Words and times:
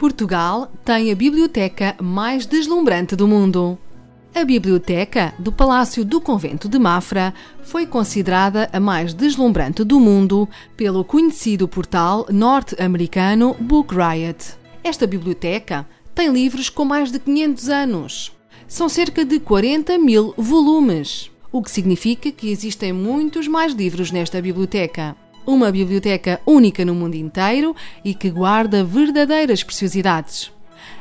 Portugal 0.00 0.72
tem 0.82 1.12
a 1.12 1.14
biblioteca 1.14 1.94
mais 2.00 2.46
deslumbrante 2.46 3.14
do 3.14 3.28
mundo. 3.28 3.78
A 4.34 4.46
biblioteca 4.46 5.34
do 5.38 5.52
Palácio 5.52 6.06
do 6.06 6.22
Convento 6.22 6.70
de 6.70 6.78
Mafra 6.78 7.34
foi 7.62 7.84
considerada 7.86 8.70
a 8.72 8.80
mais 8.80 9.12
deslumbrante 9.12 9.84
do 9.84 10.00
mundo 10.00 10.48
pelo 10.74 11.04
conhecido 11.04 11.68
portal 11.68 12.26
norte-americano 12.30 13.54
Book 13.60 13.94
Riot. 13.94 14.54
Esta 14.82 15.06
biblioteca 15.06 15.86
tem 16.14 16.32
livros 16.32 16.70
com 16.70 16.86
mais 16.86 17.12
de 17.12 17.18
500 17.18 17.68
anos. 17.68 18.32
São 18.66 18.88
cerca 18.88 19.22
de 19.22 19.38
40 19.38 19.98
mil 19.98 20.32
volumes, 20.34 21.30
o 21.52 21.60
que 21.60 21.70
significa 21.70 22.32
que 22.32 22.48
existem 22.48 22.90
muitos 22.90 23.46
mais 23.46 23.74
livros 23.74 24.10
nesta 24.10 24.40
biblioteca 24.40 25.14
uma 25.46 25.70
biblioteca 25.70 26.40
única 26.46 26.84
no 26.84 26.94
mundo 26.94 27.14
inteiro 27.14 27.74
e 28.04 28.14
que 28.14 28.30
guarda 28.30 28.84
verdadeiras 28.84 29.62
preciosidades. 29.62 30.52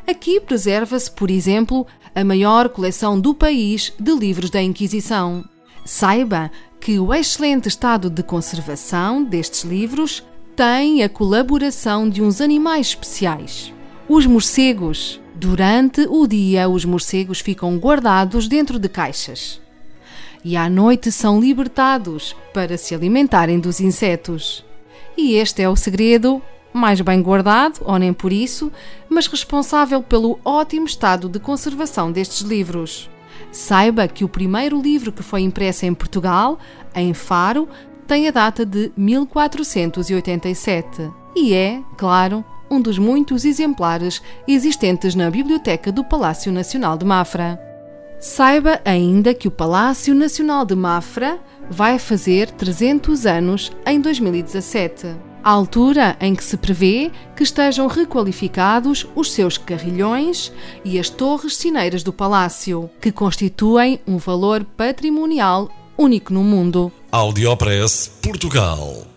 Aqui 0.08 0.40
preserva-se, 0.40 1.12
por 1.12 1.30
exemplo, 1.30 1.86
a 2.16 2.24
maior 2.24 2.70
coleção 2.70 3.20
do 3.20 3.34
país 3.34 3.94
de 4.00 4.12
livros 4.12 4.50
da 4.50 4.62
Inquisição. 4.62 5.46
Saiba 5.86 6.52
que 6.80 7.00
o 7.00 7.14
excelente 7.14 7.68
estado 7.68 8.10
de 8.10 8.24
conservação 8.24 9.24
destes 9.24 9.64
livros 9.64 10.24
tem 10.56 11.04
a 11.04 11.10
colaboração 11.10 12.10
de 12.10 12.22
uns 12.22 12.42
animais 12.42 12.88
especiais. 12.88 13.74
Os 14.08 14.26
morcegos. 14.26 15.20
Durante 15.36 16.02
o 16.10 16.28
dia, 16.28 16.68
os 16.68 16.84
morcegos 16.84 17.40
ficam 17.40 17.78
guardados 17.78 18.48
dentro 18.48 18.78
de 18.78 18.90
caixas 18.90 19.62
e 20.44 20.56
à 20.56 20.70
noite 20.70 21.12
são 21.12 21.40
libertados 21.40 22.36
para 22.54 22.78
se 22.78 22.96
alimentarem 22.96 23.60
dos 23.60 23.80
insetos. 23.80 24.66
E 25.18 25.36
este 25.36 25.62
é 25.62 25.70
o 25.70 25.76
segredo, 25.76 26.42
mais 26.74 27.02
bem 27.02 27.22
guardado, 27.22 27.82
ou 27.84 27.98
nem 27.98 28.14
por 28.14 28.32
isso, 28.32 28.72
mas 29.10 29.28
responsável 29.28 30.02
pelo 30.02 30.40
ótimo 30.46 30.86
estado 30.86 31.28
de 31.28 31.40
conservação 31.40 32.12
destes 32.12 32.42
livros. 32.42 33.10
Saiba 33.52 34.08
que 34.08 34.24
o 34.24 34.30
primeiro 34.30 34.82
livro 34.82 35.12
que 35.12 35.24
foi 35.24 35.42
impresso 35.42 35.86
em 35.86 35.94
Portugal, 35.94 36.60
em 36.96 37.14
Faro, 37.14 37.68
tem 38.08 38.28
a 38.28 38.32
data 38.32 38.66
de 38.66 38.92
1487 38.96 41.12
e 41.36 41.54
é, 41.54 41.82
claro, 41.98 42.44
um 42.70 42.82
dos 42.82 42.98
muitos 42.98 43.46
exemplares 43.46 44.22
existentes 44.48 45.16
na 45.16 45.30
Biblioteca 45.30 45.92
do 45.92 46.04
Palácio 46.04 46.52
Nacional 46.52 46.98
de 46.98 47.06
Mafra. 47.06 47.69
Saiba 48.20 48.82
ainda 48.84 49.34
que 49.34 49.48
o 49.48 49.52
Palácio 49.52 50.14
Nacional 50.14 50.66
de 50.66 50.76
Mafra 50.76 51.40
vai 51.72 51.98
fazer 51.98 52.52
300 52.52 53.26
anos 53.26 53.72
em 53.86 54.02
2017, 54.02 55.16
a 55.42 55.50
altura 55.50 56.18
em 56.20 56.36
que 56.36 56.44
se 56.44 56.58
prevê 56.58 57.12
que 57.34 57.44
estejam 57.44 57.88
requalificados 57.88 59.08
os 59.16 59.32
seus 59.32 59.58
carrilhões 59.58 60.52
e 60.84 61.00
as 61.00 61.10
torres 61.10 61.56
cineiras 61.56 62.04
do 62.04 62.12
palácio, 62.12 62.90
que 63.00 63.10
constituem 63.10 64.02
um 64.06 64.18
valor 64.18 64.66
patrimonial 64.66 65.70
único 65.98 66.34
no 66.34 66.44
mundo. 66.44 66.92
Audiopress 67.14 68.12
Portugal. 68.22 69.08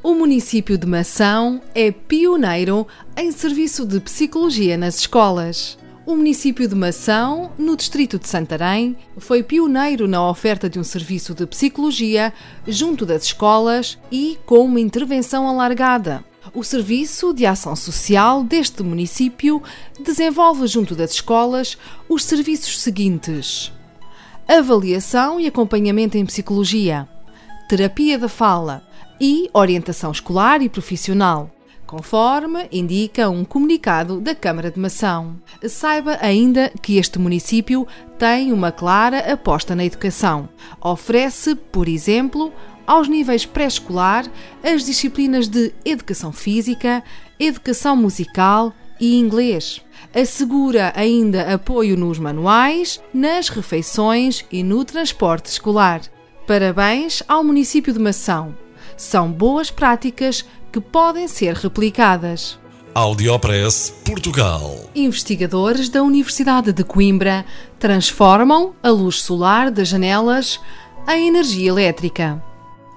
O 0.00 0.14
município 0.14 0.78
de 0.78 0.86
Mação 0.86 1.60
é 1.74 1.90
pioneiro 1.90 2.86
em 3.16 3.32
serviço 3.32 3.84
de 3.84 3.98
psicologia 3.98 4.76
nas 4.76 5.00
escolas. 5.00 5.76
O 6.06 6.14
município 6.14 6.68
de 6.68 6.74
Mação, 6.74 7.50
no 7.56 7.74
distrito 7.74 8.18
de 8.18 8.28
Santarém, 8.28 8.94
foi 9.16 9.42
pioneiro 9.42 10.06
na 10.06 10.28
oferta 10.28 10.68
de 10.68 10.78
um 10.78 10.84
serviço 10.84 11.34
de 11.34 11.46
psicologia 11.46 12.30
junto 12.68 13.06
das 13.06 13.24
escolas 13.24 13.98
e 14.12 14.38
com 14.44 14.66
uma 14.66 14.80
intervenção 14.80 15.48
alargada. 15.48 16.22
O 16.52 16.62
Serviço 16.62 17.32
de 17.32 17.46
Ação 17.46 17.74
Social 17.74 18.44
deste 18.44 18.82
município 18.82 19.62
desenvolve 19.98 20.66
junto 20.66 20.94
das 20.94 21.12
escolas 21.12 21.78
os 22.06 22.22
serviços 22.22 22.82
seguintes: 22.82 23.72
avaliação 24.46 25.40
e 25.40 25.46
acompanhamento 25.46 26.18
em 26.18 26.26
psicologia, 26.26 27.08
terapia 27.66 28.18
da 28.18 28.28
fala 28.28 28.86
e 29.18 29.48
orientação 29.54 30.12
escolar 30.12 30.60
e 30.60 30.68
profissional 30.68 31.53
conforme 31.86 32.68
indica 32.72 33.28
um 33.28 33.44
comunicado 33.44 34.20
da 34.20 34.34
Câmara 34.34 34.70
de 34.70 34.78
Mação. 34.78 35.36
Saiba 35.68 36.18
ainda 36.20 36.70
que 36.82 36.96
este 36.96 37.18
município 37.18 37.86
tem 38.18 38.52
uma 38.52 38.72
clara 38.72 39.32
aposta 39.32 39.74
na 39.74 39.84
educação. 39.84 40.48
Oferece, 40.80 41.54
por 41.54 41.88
exemplo, 41.88 42.52
aos 42.86 43.08
níveis 43.08 43.46
pré-escolar 43.46 44.26
as 44.62 44.84
disciplinas 44.84 45.48
de 45.48 45.72
Educação 45.84 46.32
Física, 46.32 47.02
Educação 47.38 47.96
Musical 47.96 48.72
e 49.00 49.18
Inglês. 49.18 49.80
Assegura 50.14 50.92
ainda 50.94 51.52
apoio 51.54 51.96
nos 51.96 52.18
manuais, 52.18 53.00
nas 53.12 53.48
refeições 53.48 54.44
e 54.50 54.62
no 54.62 54.84
transporte 54.84 55.46
escolar. 55.46 56.02
Parabéns 56.46 57.22
ao 57.26 57.42
município 57.42 57.92
de 57.92 57.98
Mação. 57.98 58.54
São 58.96 59.32
boas 59.32 59.70
práticas 59.70 60.44
que 60.74 60.80
podem 60.80 61.28
ser 61.28 61.54
replicadas. 61.54 62.58
Audiopress 62.92 63.94
Portugal. 64.04 64.74
Investigadores 64.92 65.88
da 65.88 66.02
Universidade 66.02 66.72
de 66.72 66.82
Coimbra 66.82 67.44
transformam 67.78 68.74
a 68.82 68.90
luz 68.90 69.22
solar 69.22 69.70
das 69.70 69.86
janelas 69.86 70.58
em 71.08 71.28
energia 71.28 71.68
elétrica. 71.68 72.42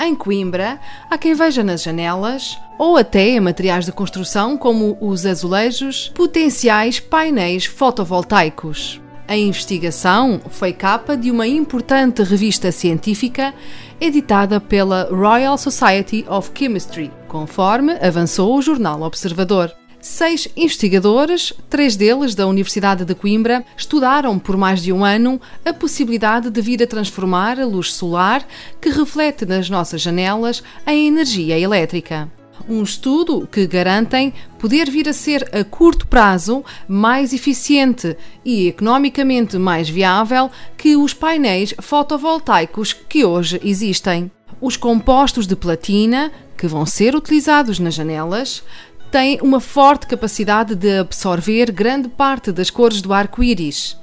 Em 0.02 0.16
Coimbra, 0.16 0.80
há 1.08 1.20
quem 1.20 1.36
veja 1.36 1.64
nas 1.64 1.84
janelas, 1.84 2.58
ou 2.80 2.98
até 2.98 3.30
em 3.30 3.40
materiais 3.40 3.86
de 3.86 3.92
construção 3.92 4.58
como 4.58 4.98
os 5.00 5.24
azulejos, 5.24 6.12
potenciais 6.16 7.00
painéis 7.00 7.66
fotovoltaicos. 7.66 9.00
A 9.28 9.38
investigação 9.38 10.42
foi 10.50 10.74
capa 10.74 11.16
de 11.16 11.30
uma 11.30 11.46
importante 11.46 12.24
revista 12.24 12.72
científica 12.72 13.54
editada 14.02 14.60
pela 14.60 15.10
Royal 15.12 15.60
Society 15.60 16.26
of 16.28 16.50
Chemistry, 16.56 17.12
conforme 17.28 17.94
avançou 18.02 18.58
o 18.58 18.62
jornal 18.62 19.02
Observador. 19.02 19.72
Seis 20.00 20.48
investigadores, 20.56 21.54
três 21.70 21.96
deles 21.96 22.34
da 22.34 22.48
Universidade 22.48 23.04
de 23.04 23.14
Coimbra, 23.14 23.66
estudaram 23.76 24.40
por 24.40 24.56
mais 24.56 24.82
de 24.82 24.94
um 24.94 25.04
ano 25.04 25.42
a 25.66 25.74
possibilidade 25.74 26.50
de 26.50 26.62
vir 26.62 26.82
a 26.82 26.88
transformar 26.88 27.60
a 27.60 27.66
luz 27.66 27.94
solar 27.94 28.48
que 28.80 28.90
reflete 28.90 29.46
nas 29.46 29.70
nossas 29.70 30.02
janelas 30.02 30.64
em 30.86 31.08
energia 31.08 31.60
elétrica 31.60 32.32
um 32.68 32.84
estudo 32.84 33.48
que 33.52 33.66
garantem 33.68 34.34
poder 34.60 34.90
vir 34.90 35.08
a 35.08 35.14
ser 35.14 35.48
a 35.54 35.64
curto 35.64 36.08
prazo 36.08 36.64
mais 36.88 37.34
eficiente 37.34 38.18
e 38.44 38.68
economicamente 38.68 39.58
mais 39.58 39.90
viável 39.90 40.50
que 40.78 40.96
os 40.96 41.14
painéis 41.14 41.74
fotovoltaicos 41.80 42.94
que 42.94 43.26
hoje 43.26 43.60
existem. 43.64 44.32
Os 44.60 44.76
compostos 44.76 45.46
de 45.46 45.56
platina, 45.56 46.32
que 46.58 46.68
vão 46.68 46.86
ser 46.86 47.16
utilizados 47.16 47.78
nas 47.80 47.94
janelas, 47.94 48.64
têm 49.12 49.40
uma 49.42 49.60
forte 49.60 50.08
capacidade 50.08 50.76
de 50.76 50.98
absorver 50.98 51.72
grande 51.72 52.10
parte 52.10 52.52
das 52.52 52.70
cores 52.70 53.02
do 53.02 53.14
arco-íris, 53.14 53.96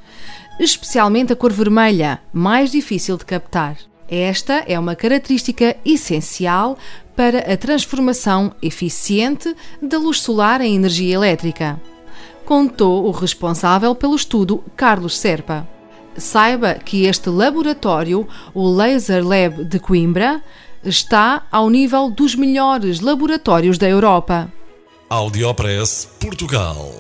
especialmente 0.59 1.33
a 1.33 1.37
cor 1.37 1.53
vermelha, 1.53 2.21
mais 2.33 2.71
difícil 2.71 3.17
de 3.17 3.25
captar. 3.25 3.77
Esta 4.09 4.65
é 4.69 4.79
uma 4.79 4.95
característica 4.95 5.77
essencial 5.85 6.79
para 7.17 7.53
a 7.53 7.57
transformação 7.57 8.55
eficiente 8.63 9.55
da 9.83 9.99
luz 9.99 10.21
solar 10.21 10.61
em 10.61 10.77
energia 10.77 11.15
elétrica. 11.15 11.81
Contou 12.45 13.07
o 13.07 13.11
responsável 13.11 13.95
pelo 13.95 14.15
estudo, 14.15 14.63
Carlos 14.77 15.19
Serpa. 15.19 15.74
Saiba 16.17 16.75
que 16.75 17.07
este 17.07 17.29
laboratório, 17.29 18.27
o 18.53 18.69
Laser 18.69 19.27
Lab 19.27 19.65
de 19.65 19.79
Coimbra, 19.79 20.43
está 20.85 21.47
ao 21.51 21.69
nível 21.69 22.11
dos 22.11 22.35
melhores 22.35 23.01
laboratórios 23.01 23.79
da 23.79 23.89
Europa. 23.89 24.53
Audiopress 25.09 26.09
Portugal. 26.21 26.93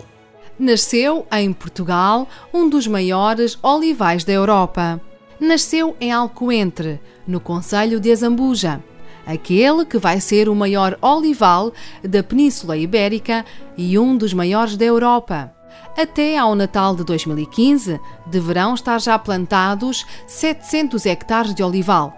Nasceu 0.59 1.27
em 1.33 1.53
Portugal 1.53 2.29
um 2.53 2.69
dos 2.69 2.87
maiores 2.87 3.59
olivais 3.63 4.25
da 4.25 4.33
Europa. 4.33 5.01
Nasceu 5.41 5.97
em 6.01 6.13
Alcoentre, 6.13 7.01
no 7.27 7.41
Conselho 7.41 7.99
de 8.01 8.13
Azambuja 8.13 8.81
aquele 9.27 9.85
que 9.85 9.99
vai 9.99 10.21
ser 10.21 10.49
o 10.49 10.55
maior 10.55 10.99
olival 11.01 11.73
da 12.03 12.23
Península 12.23 12.77
Ibérica 12.77 13.45
e 13.77 13.99
um 13.99 14.17
dos 14.17 14.33
maiores 14.33 14.77
da 14.77 14.85
Europa. 14.85 15.53
Até 15.97 16.37
ao 16.37 16.55
Natal 16.55 16.97
de 16.97 17.05
2015, 17.05 18.01
deverão 18.27 18.75
estar 18.75 19.01
já 19.01 19.19
plantados 19.19 20.05
700 20.27 21.07
hectares 21.07 21.55
de 21.55 21.63
olival. 21.63 22.15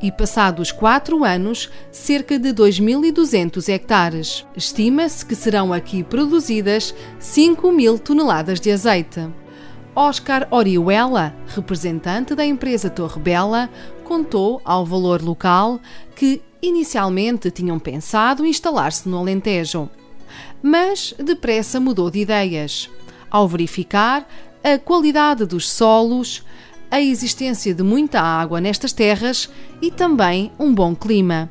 E 0.00 0.12
passados 0.12 0.70
quatro 0.70 1.24
anos, 1.24 1.70
cerca 1.90 2.38
de 2.38 2.50
2.200 2.50 3.68
hectares. 3.68 4.46
Estima-se 4.56 5.24
que 5.24 5.34
serão 5.34 5.72
aqui 5.72 6.02
produzidas 6.02 6.94
5 7.18 7.72
mil 7.72 7.98
toneladas 7.98 8.60
de 8.60 8.70
azeite. 8.70 9.28
Oscar 9.94 10.48
Orihuela, 10.50 11.34
representante 11.48 12.34
da 12.34 12.44
empresa 12.44 12.88
Torre 12.88 13.20
Bela, 13.20 13.68
contou 14.04 14.60
ao 14.64 14.86
valor 14.86 15.20
local 15.22 15.78
que 16.16 16.40
inicialmente 16.62 17.50
tinham 17.50 17.78
pensado 17.78 18.46
instalar-se 18.46 19.06
no 19.08 19.18
Alentejo. 19.18 19.90
Mas 20.62 21.14
depressa 21.18 21.80
mudou 21.80 22.10
de 22.10 22.20
ideias 22.20 22.88
ao 23.30 23.48
verificar 23.48 24.28
a 24.62 24.78
qualidade 24.78 25.44
dos 25.46 25.70
solos, 25.70 26.44
a 26.90 27.00
existência 27.00 27.74
de 27.74 27.82
muita 27.82 28.20
água 28.20 28.60
nestas 28.60 28.92
terras 28.92 29.48
e 29.80 29.90
também 29.90 30.52
um 30.58 30.72
bom 30.74 30.94
clima. 30.94 31.50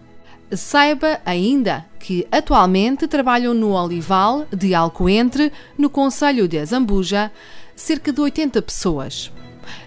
Saiba 0.52 1.20
ainda 1.26 1.86
que 2.00 2.28
atualmente 2.32 3.08
trabalham 3.08 3.54
no 3.54 3.72
Olival 3.72 4.46
de 4.56 4.76
Alcoentre, 4.76 5.52
no 5.78 5.90
Conselho 5.90 6.48
de 6.48 6.60
Azambuja, 6.60 7.32
cerca 7.76 8.12
de 8.12 8.22
80 8.22 8.62
pessoas. 8.62 9.32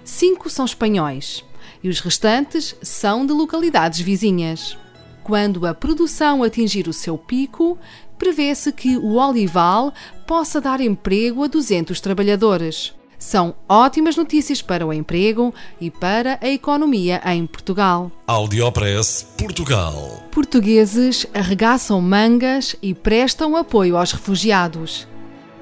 Cinco 0.05 0.51
são 0.51 0.65
espanhóis 0.65 1.45
e 1.83 1.89
os 1.89 2.01
restantes 2.01 2.75
são 2.83 3.27
de 3.27 3.33
localidades 3.33 4.01
vizinhas. 4.01 4.77
Quando 5.25 5.67
a 5.67 5.73
produção 5.73 6.43
atingir 6.43 6.87
o 6.87 6.93
seu 6.93 7.17
pico, 7.17 7.79
prevê-se 8.19 8.71
que 8.71 8.99
o 8.99 9.15
olival 9.15 9.91
possa 10.27 10.61
dar 10.61 10.83
emprego 10.83 11.43
a 11.43 11.47
200 11.47 11.99
trabalhadores. 11.99 12.93
São 13.19 13.55
ótimas 13.67 14.17
notícias 14.17 14.61
para 14.61 14.87
o 14.87 14.93
emprego 14.93 15.55
e 15.81 15.91
para 15.91 16.39
a 16.43 16.49
economia 16.51 17.23
em 17.25 17.47
Portugal. 17.47 18.13
Audiopress 18.27 19.27
Portugal. 19.39 20.23
Portugueses 20.31 21.27
arregaçam 21.33 22.03
mangas 22.03 22.77
e 22.83 22.93
prestam 22.93 23.57
apoio 23.57 23.97
aos 23.97 24.13
refugiados. 24.13 25.09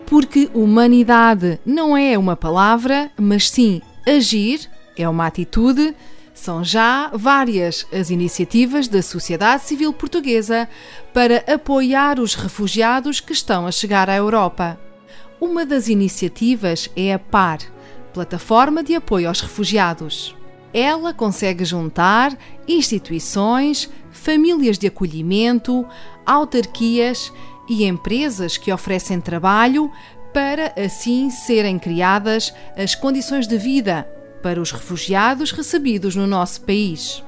Porque 0.06 0.50
humanidade 0.53 1.61
não 1.64 1.97
é 1.97 2.19
uma 2.19 2.35
palavra, 2.35 3.12
mas 3.17 3.49
sim 3.49 3.81
agir, 4.09 4.69
é 4.97 5.09
uma 5.09 5.26
atitude 5.26 5.94
são 6.43 6.65
já 6.65 7.09
várias 7.15 7.87
as 7.93 8.11
iniciativas 8.11 8.89
da 8.89 9.00
sociedade 9.00 9.62
civil 9.62 9.93
portuguesa 9.93 10.69
para 11.15 11.44
apoiar 11.47 12.19
os 12.19 12.35
refugiados 12.35 13.21
que 13.21 13.33
estão 13.33 13.65
a 13.65 13.71
chegar 13.71 14.11
à 14.11 14.17
Europa. 14.17 14.77
Uma 15.41 15.65
das 15.65 15.87
iniciativas 15.87 16.91
é 16.97 17.15
a 17.15 17.19
PAR, 17.19 17.61
Plataforma 18.12 18.83
de 18.83 18.93
Apoio 18.97 19.29
aos 19.29 19.41
Refugiados. 19.41 20.35
Ela 20.75 21.15
consegue 21.15 21.65
juntar 21.65 22.37
instituições, 22.67 23.88
famílias 24.11 24.79
de 24.79 24.88
acolhimento, 24.88 25.87
autarquias 26.27 27.33
e 27.69 27.85
empresas 27.85 28.56
que 28.56 28.73
oferecem 28.73 29.21
trabalho 29.21 29.93
para 30.35 30.75
assim 30.77 31.31
serem 31.31 31.79
criadas 31.79 32.53
as 32.77 32.97
condições 32.97 33.47
de 33.47 33.56
vida 33.56 34.09
para 34.43 34.61
os 34.61 34.73
refugiados 34.73 35.53
recebidos 35.53 36.17
no 36.17 36.27
nosso 36.27 36.62
país. 36.62 37.23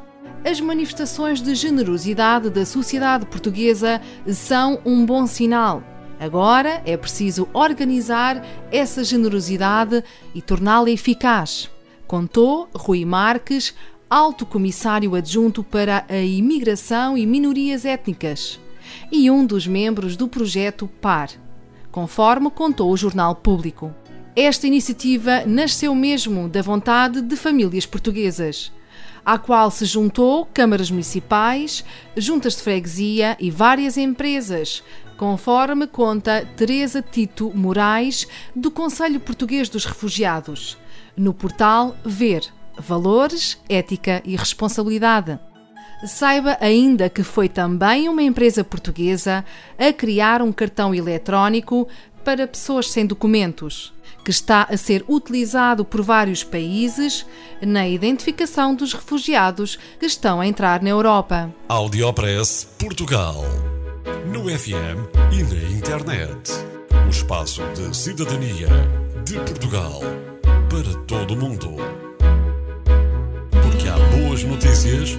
As 0.45 0.61
manifestações 0.61 1.41
de 1.41 1.55
generosidade 1.55 2.51
da 2.51 2.67
sociedade 2.67 3.25
portuguesa 3.25 4.01
são 4.27 4.79
um 4.85 5.07
bom 5.07 5.27
sinal. 5.27 5.83
Agora 6.21 6.83
é 6.85 6.97
preciso 6.97 7.49
organizar 7.53 8.45
essa 8.71 9.03
generosidade 9.03 10.05
e 10.35 10.43
torná-la 10.43 10.91
eficaz. 10.91 11.71
Contou 12.07 12.69
Rui 12.75 13.05
Marques, 13.05 13.75
alto 14.09 14.45
comissário 14.45 15.15
adjunto 15.15 15.65
para 15.65 16.05
a 16.09 16.19
imigração 16.19 17.17
e 17.17 17.27
minorias 17.27 17.85
étnicas, 17.85 18.61
e 19.11 19.31
um 19.31 19.45
dos 19.45 19.67
membros 19.67 20.17
do 20.17 20.29
projeto 20.29 20.89
PAR, 21.01 21.31
conforme 21.91 22.51
contou 22.51 22.93
o 22.93 22.97
Jornal 22.97 23.35
Público. 23.35 23.95
Esta 24.37 24.67
iniciativa 24.67 25.45
nasceu 25.47 25.95
mesmo 25.95 26.49
da 26.49 26.61
vontade 26.61 27.23
de 27.23 27.37
famílias 27.37 27.87
portuguesas, 27.87 28.73
à 29.25 29.39
qual 29.39 29.71
se 29.71 29.85
juntou 29.87 30.45
câmaras 30.53 30.91
municipais, 30.91 31.85
juntas 32.17 32.57
de 32.57 32.63
freguesia 32.63 33.37
e 33.39 33.49
várias 33.49 33.97
empresas, 33.97 34.83
conforme 35.17 35.87
conta 35.87 36.45
Teresa 36.57 37.01
Tito 37.01 37.53
Moraes, 37.55 38.27
do 38.57 38.73
Conselho 38.73 39.21
Português 39.21 39.69
dos 39.69 39.85
Refugiados, 39.85 40.77
no 41.17 41.33
portal 41.33 41.97
Ver 42.05 42.43
Valores, 42.77 43.57
Ética 43.69 44.21
e 44.25 44.35
Responsabilidade. 44.35 45.39
Saiba 46.07 46.57
ainda 46.61 47.09
que 47.09 47.23
foi 47.23 47.49
também 47.49 48.09
uma 48.09 48.23
empresa 48.23 48.63
portuguesa 48.63 49.45
a 49.79 49.93
criar 49.93 50.43
um 50.43 50.53
cartão 50.53 50.95
eletrónico 50.95 51.89
para 52.25 52.47
pessoas 52.47 52.91
sem 52.91 53.07
documentos 53.07 53.95
que 54.25 54.31
está 54.31 54.67
a 54.71 54.77
ser 54.77 55.05
utilizado 55.07 55.85
por 55.85 56.01
vários 56.01 56.43
países 56.43 57.27
na 57.61 57.87
identificação 57.87 58.75
dos 58.75 58.95
refugiados 58.95 59.79
que 60.01 60.07
estão 60.07 60.41
a 60.41 60.47
entrar 60.47 60.83
na 60.83 60.89
Europa. 60.89 61.53
Audiopress 61.69 62.67
Portugal. 62.79 63.45
No 64.27 64.45
FM 64.49 65.07
e 65.31 65.43
na 65.43 65.71
internet. 65.71 66.51
O 67.07 67.11
espaço 67.11 67.63
de 67.75 67.95
cidadania 67.95 68.69
de 69.25 69.35
Portugal 69.35 70.01
para 70.71 71.03
todo 71.07 71.35
o 71.35 71.37
mundo. 71.37 71.77
Porque 73.51 73.89
há 73.89 73.99
boas 74.17 74.43
notícias 74.43 75.19